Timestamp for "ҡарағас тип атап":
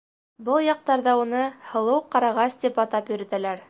2.17-3.15